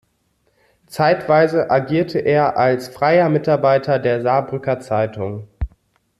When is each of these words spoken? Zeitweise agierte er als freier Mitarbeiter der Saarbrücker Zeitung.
Zeitweise 0.87 1.69
agierte 1.69 2.17
er 2.17 2.57
als 2.57 2.87
freier 2.87 3.29
Mitarbeiter 3.29 3.99
der 3.99 4.23
Saarbrücker 4.23 4.79
Zeitung. 4.79 5.47